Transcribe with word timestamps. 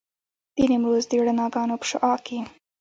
د 0.55 0.57
نیمروز 0.69 1.03
د 1.09 1.13
رڼاګانو 1.27 1.75
په 1.81 1.85
شعاع 1.91 2.17
کې. 2.25 2.39